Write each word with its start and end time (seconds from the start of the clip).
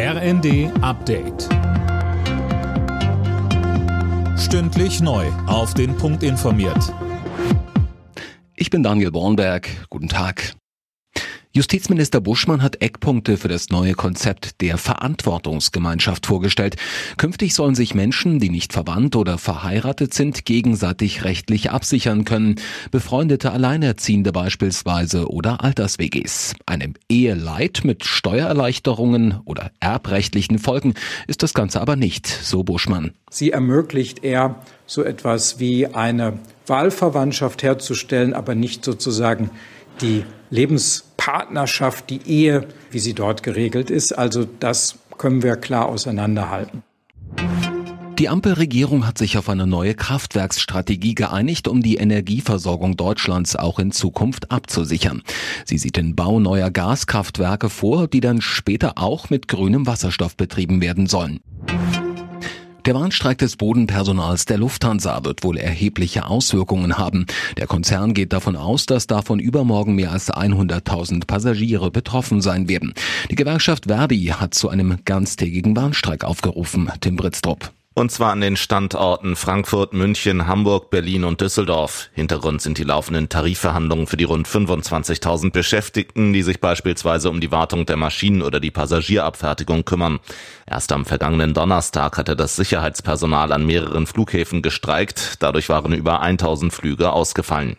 RND 0.00 0.70
Update. 0.80 1.48
Stündlich 4.38 5.00
neu. 5.00 5.26
Auf 5.48 5.74
den 5.74 5.96
Punkt 5.96 6.22
informiert. 6.22 6.94
Ich 8.54 8.70
bin 8.70 8.84
Daniel 8.84 9.10
Bornberg. 9.10 9.68
Guten 9.90 10.08
Tag. 10.08 10.52
Justizminister 11.58 12.20
Buschmann 12.20 12.62
hat 12.62 12.82
Eckpunkte 12.82 13.36
für 13.36 13.48
das 13.48 13.68
neue 13.68 13.94
Konzept 13.94 14.60
der 14.60 14.78
Verantwortungsgemeinschaft 14.78 16.24
vorgestellt. 16.24 16.76
Künftig 17.16 17.52
sollen 17.52 17.74
sich 17.74 17.96
Menschen, 17.96 18.38
die 18.38 18.48
nicht 18.48 18.72
verwandt 18.72 19.16
oder 19.16 19.38
verheiratet 19.38 20.14
sind, 20.14 20.44
gegenseitig 20.44 21.24
rechtlich 21.24 21.72
absichern 21.72 22.24
können. 22.24 22.60
Befreundete 22.92 23.50
Alleinerziehende 23.50 24.30
beispielsweise 24.30 25.32
oder 25.32 25.64
Alters-WGs. 25.64 26.54
Eine 26.64 26.92
Eheleid 27.08 27.80
mit 27.82 28.04
Steuererleichterungen 28.04 29.40
oder 29.44 29.72
erbrechtlichen 29.80 30.60
Folgen 30.60 30.94
ist 31.26 31.42
das 31.42 31.54
Ganze 31.54 31.80
aber 31.80 31.96
nicht, 31.96 32.28
so 32.28 32.62
Buschmann. 32.62 33.14
Sie 33.30 33.50
ermöglicht 33.50 34.22
eher 34.22 34.62
so 34.86 35.02
etwas 35.02 35.58
wie 35.58 35.88
eine 35.88 36.38
Wahlverwandtschaft 36.68 37.64
herzustellen, 37.64 38.32
aber 38.32 38.54
nicht 38.54 38.84
sozusagen 38.84 39.50
die 40.00 40.22
Lebenspartnerschaft, 41.28 42.10
die 42.10 42.20
Ehe, 42.26 42.66
wie 42.90 42.98
sie 42.98 43.14
dort 43.14 43.42
geregelt 43.42 43.90
ist. 43.90 44.12
Also 44.12 44.46
das 44.60 44.96
können 45.18 45.42
wir 45.42 45.56
klar 45.56 45.86
auseinanderhalten. 45.86 46.82
Die 48.18 48.28
Ampelregierung 48.28 49.06
hat 49.06 49.16
sich 49.16 49.38
auf 49.38 49.48
eine 49.48 49.66
neue 49.66 49.94
Kraftwerksstrategie 49.94 51.14
geeinigt, 51.14 51.68
um 51.68 51.82
die 51.82 51.96
Energieversorgung 51.96 52.96
Deutschlands 52.96 53.54
auch 53.54 53.78
in 53.78 53.92
Zukunft 53.92 54.50
abzusichern. 54.50 55.22
Sie 55.64 55.78
sieht 55.78 55.96
den 55.96 56.16
Bau 56.16 56.40
neuer 56.40 56.72
Gaskraftwerke 56.72 57.70
vor, 57.70 58.08
die 58.08 58.20
dann 58.20 58.40
später 58.40 58.94
auch 58.96 59.30
mit 59.30 59.46
grünem 59.46 59.86
Wasserstoff 59.86 60.36
betrieben 60.36 60.80
werden 60.80 61.06
sollen. 61.06 61.38
Der 62.88 62.94
Warnstreik 62.94 63.36
des 63.36 63.56
Bodenpersonals 63.56 64.46
der 64.46 64.56
Lufthansa 64.56 65.22
wird 65.22 65.44
wohl 65.44 65.58
erhebliche 65.58 66.24
Auswirkungen 66.24 66.96
haben. 66.96 67.26
Der 67.58 67.66
Konzern 67.66 68.14
geht 68.14 68.32
davon 68.32 68.56
aus, 68.56 68.86
dass 68.86 69.06
davon 69.06 69.40
übermorgen 69.40 69.94
mehr 69.94 70.10
als 70.10 70.32
100.000 70.32 71.26
Passagiere 71.26 71.90
betroffen 71.90 72.40
sein 72.40 72.66
werden. 72.66 72.94
Die 73.30 73.34
Gewerkschaft 73.34 73.88
Verdi 73.88 74.32
hat 74.34 74.54
zu 74.54 74.70
einem 74.70 75.00
ganztägigen 75.04 75.76
Warnstreik 75.76 76.24
aufgerufen. 76.24 76.90
Tim 77.02 77.16
Britztrup. 77.16 77.72
Und 77.98 78.12
zwar 78.12 78.30
an 78.30 78.40
den 78.40 78.56
Standorten 78.56 79.34
Frankfurt, 79.34 79.92
München, 79.92 80.46
Hamburg, 80.46 80.88
Berlin 80.88 81.24
und 81.24 81.40
Düsseldorf. 81.40 82.10
Hintergrund 82.12 82.62
sind 82.62 82.78
die 82.78 82.84
laufenden 82.84 83.28
Tarifverhandlungen 83.28 84.06
für 84.06 84.16
die 84.16 84.22
rund 84.22 84.46
25.000 84.46 85.50
Beschäftigten, 85.50 86.32
die 86.32 86.44
sich 86.44 86.60
beispielsweise 86.60 87.28
um 87.28 87.40
die 87.40 87.50
Wartung 87.50 87.86
der 87.86 87.96
Maschinen 87.96 88.42
oder 88.42 88.60
die 88.60 88.70
Passagierabfertigung 88.70 89.84
kümmern. 89.84 90.20
Erst 90.64 90.92
am 90.92 91.06
vergangenen 91.06 91.54
Donnerstag 91.54 92.18
hatte 92.18 92.36
das 92.36 92.54
Sicherheitspersonal 92.54 93.50
an 93.50 93.66
mehreren 93.66 94.06
Flughäfen 94.06 94.62
gestreikt. 94.62 95.42
Dadurch 95.42 95.68
waren 95.68 95.92
über 95.92 96.20
1000 96.20 96.72
Flüge 96.72 97.10
ausgefallen. 97.10 97.76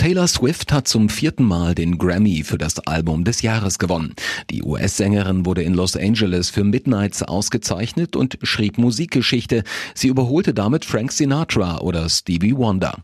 Taylor 0.00 0.26
Swift 0.28 0.72
hat 0.72 0.88
zum 0.88 1.10
vierten 1.10 1.44
Mal 1.44 1.74
den 1.74 1.98
Grammy 1.98 2.42
für 2.42 2.56
das 2.56 2.78
Album 2.86 3.24
des 3.24 3.42
Jahres 3.42 3.78
gewonnen. 3.78 4.14
Die 4.48 4.62
US-Sängerin 4.62 5.44
wurde 5.44 5.62
in 5.62 5.74
Los 5.74 5.94
Angeles 5.94 6.48
für 6.48 6.64
Midnights 6.64 7.22
ausgezeichnet 7.22 8.16
und 8.16 8.38
schrieb 8.42 8.78
Musikgeschichte. 8.78 9.62
Sie 9.94 10.08
überholte 10.08 10.54
damit 10.54 10.86
Frank 10.86 11.12
Sinatra 11.12 11.82
oder 11.82 12.08
Stevie 12.08 12.56
Wonder. 12.56 12.96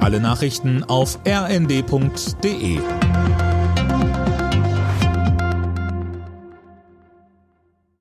Alle 0.00 0.18
Nachrichten 0.18 0.82
auf 0.82 1.18
rnd.de 1.26 2.78